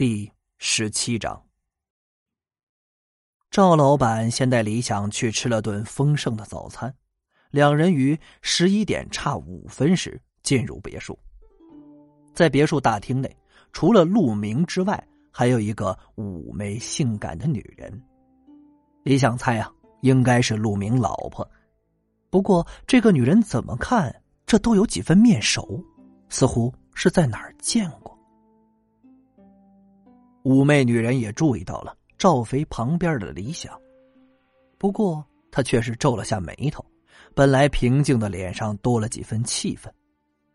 [0.00, 1.44] 第十七章，
[3.50, 6.90] 赵老板先带李想去吃了顿丰盛的早餐，
[7.50, 11.18] 两人于十一点差五分时进入别墅。
[12.32, 13.36] 在别墅大厅内，
[13.74, 18.02] 除了陆明之外，还有一个妩媚性感的女人。
[19.02, 19.70] 李想猜啊，
[20.00, 21.46] 应该是陆明老婆。
[22.30, 25.84] 不过这个女人怎么看，这都有几分面熟，
[26.30, 28.09] 似乎是在哪儿见过。
[30.42, 33.78] 妩媚女人也注意到了赵飞旁边的李想，
[34.78, 36.84] 不过她却是皱了下眉头，
[37.34, 39.92] 本来平静的脸上多了几分气愤，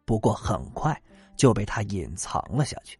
[0.03, 0.99] 不过很快
[1.35, 2.97] 就被他隐藏了下去。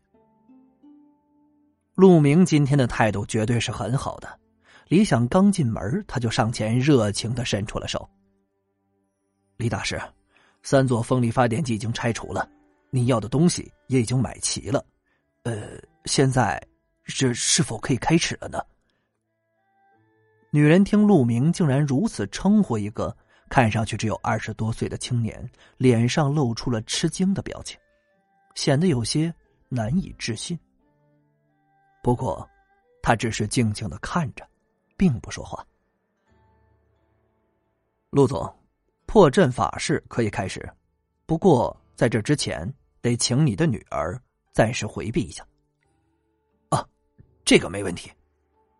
[1.95, 4.39] 陆明今天的态度绝对是很好的，
[4.87, 8.07] 李想刚进门，他就上前热情的伸出了手。
[9.57, 9.99] 李大师，
[10.61, 12.47] 三座风力发电机已经拆除了，
[12.91, 14.85] 你要的东西也已经买齐了，
[15.43, 16.61] 呃，现在。
[17.05, 18.59] 这是否可以开始了呢？
[20.49, 23.15] 女人听陆明竟然如此称呼一个
[23.49, 27.79] 看上去只有二十多岁的青年，脸上露出了吃惊的表情，
[28.55, 29.33] 显得有些
[29.69, 30.57] 难以置信。
[32.01, 32.47] 不过，
[33.01, 34.47] 他只是静静的看着，
[34.97, 35.65] 并不说话。
[38.09, 38.51] 陆总，
[39.05, 40.67] 破阵法事可以开始，
[41.25, 44.19] 不过在这之前，得请你的女儿
[44.53, 45.45] 暂时回避一下。
[47.45, 48.11] 这个没问题，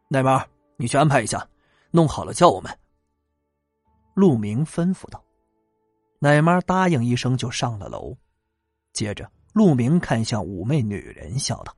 [0.10, 0.44] 奶妈，
[0.76, 1.48] 你去安排一下，
[1.92, 2.80] 弄好了叫我们。
[4.16, 5.24] 陆明吩咐道。
[6.18, 8.18] 奶妈答应一声就上了楼，
[8.92, 11.78] 接着陆明看向妩媚女人，笑道：“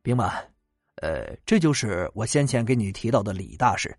[0.00, 0.50] 冰满，
[1.02, 3.94] 呃，这就是我先前给你提到的李大师，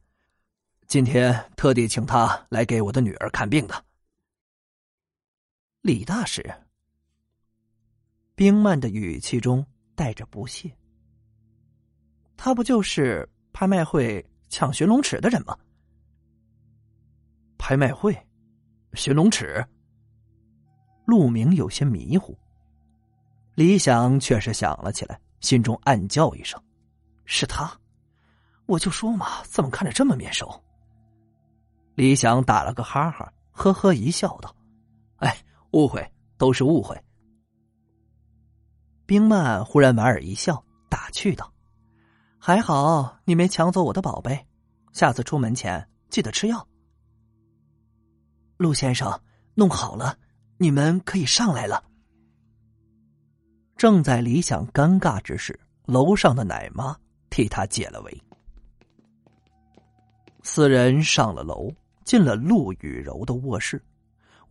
[0.88, 3.86] 今天特地请他来给我的女儿看病的。”
[5.82, 6.44] 李大师，
[8.34, 10.76] 冰曼的语气中带着不屑。
[12.38, 15.58] 他不就是拍卖会抢寻龙尺的人吗？
[17.58, 18.16] 拍卖会，
[18.94, 19.66] 寻龙尺。
[21.06, 22.38] 陆明有些迷糊，
[23.56, 26.62] 李想却是想了起来，心中暗叫一声
[27.26, 27.72] ：“是他！”
[28.68, 30.64] 我就说嘛，怎么看着这么面熟？
[31.96, 34.56] 李想打了个哈哈，呵呵一笑，道
[35.18, 35.36] ：“哎，
[35.72, 36.06] 误会，
[36.38, 37.02] 都是误会。”
[39.08, 41.52] 冰曼忽然莞尔一笑，打趣道。
[42.48, 44.48] 还好你没抢走我的宝贝，
[44.94, 46.66] 下次出门前记得吃药。
[48.56, 49.20] 陆先生，
[49.54, 50.18] 弄好了，
[50.56, 51.84] 你们可以上来了。
[53.76, 56.96] 正在李想尴尬之时，楼上的奶妈
[57.30, 58.24] 替他解了围。
[60.42, 61.70] 四人上了楼，
[62.06, 63.84] 进了陆雨柔的卧室。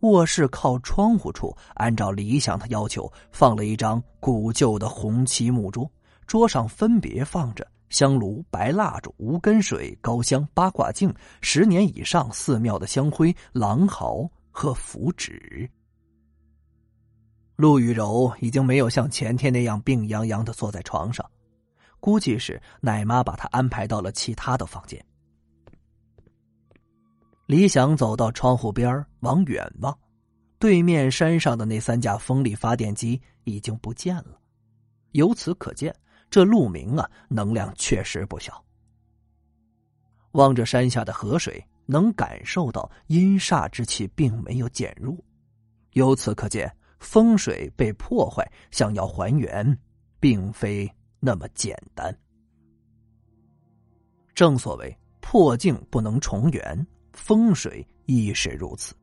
[0.01, 5.91] 卧室靠窗户处，按照李想的要求，放了一张古旧的红漆木桌，
[6.27, 7.67] 桌上分别放着。
[7.89, 15.69] 香炉、白蜡烛、无根水、高香、八卦镜、十年以上寺庙的香灰、狼毫和符纸。
[17.55, 21.25] 陆雨柔已经没有像前天那样病殃殃的坐在床上，
[21.99, 25.03] 估计是奶妈把她安排到了其他的房间。
[27.47, 29.97] 李想走到窗户边往远望，
[30.59, 34.39] 对面山上的那三架风力发电机已经不见了，
[35.13, 35.95] 由此可见。
[36.29, 38.63] 这陆明啊，能量确实不小。
[40.31, 45.17] 望着山下的河水，能感受到阴煞之气并没有减弱。
[45.93, 49.77] 由此可见，风水被破坏，想要还原，
[50.19, 50.87] 并非
[51.19, 52.15] 那么简单。
[54.35, 58.93] 正所谓破镜不能重圆，风水亦是如此。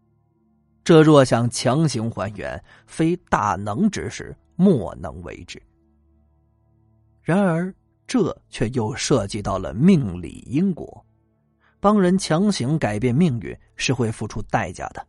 [0.85, 5.61] 这若想强行还原，非大能之士莫能为之。
[7.25, 7.75] 然而，
[8.07, 11.03] 这却又涉及到了命理因果，
[11.81, 15.05] 帮人强行改变命运是会付出代价的，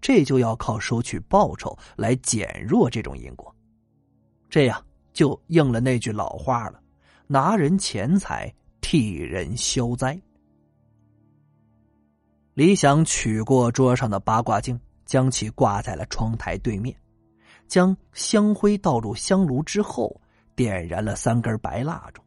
[0.00, 3.54] 这就要靠收取报酬来减弱这种因果，
[4.48, 6.80] 这样就应了那句老话了：
[7.26, 8.50] 拿人钱财
[8.80, 10.18] 替人消灾。
[12.54, 16.96] 李想取过桌上的八卦镜，将其挂在了窗台对面，
[17.66, 20.18] 将香灰倒入香炉之后。
[20.58, 22.20] 点燃了三根白蜡烛，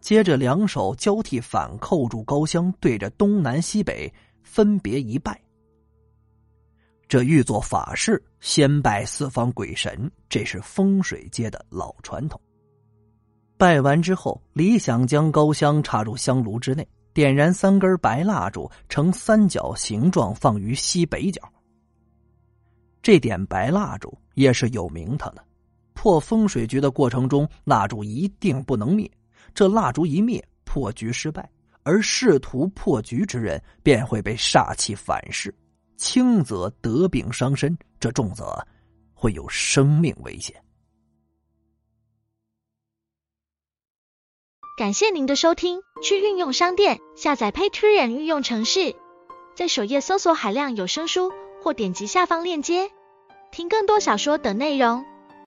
[0.00, 4.12] 接着两手交替反扣住高香，对着东南西北
[4.44, 5.36] 分别一拜。
[7.08, 12.40] 这欲做法事，先拜四方鬼神，这是风水界的老传统。
[13.58, 21.42] 拜完之后，李想将高香插入香炉之内，点燃三根白蜡烛，呈三角形状放于西北角。
[23.02, 25.44] 这点白蜡烛也是有名堂的。
[26.00, 29.10] 破风水局的过程中，蜡烛一定不能灭。
[29.54, 31.46] 这蜡烛一灭，破局失败，
[31.82, 35.54] 而试图破局之人便会被煞气反噬，
[35.98, 38.66] 轻则得病伤身，这重则
[39.12, 40.56] 会有生命危险。
[44.78, 48.96] 感谢您的收听，去运用商店下载 Patreon 运用城市，
[49.54, 51.30] 在首页搜索海量有声书，
[51.62, 52.90] 或点击下方链接
[53.52, 55.04] 听更多小说等内容。